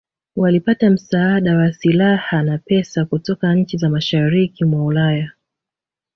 [0.35, 5.31] Walipata msaada wa silaha na pesa kutoka nchi za mashariki mwa Ulaya